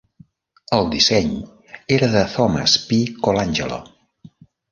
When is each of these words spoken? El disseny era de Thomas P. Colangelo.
El 0.77 0.87
disseny 0.93 1.33
era 1.99 2.09
de 2.15 2.23
Thomas 2.37 2.77
P. 2.87 2.99
Colangelo. 3.27 3.79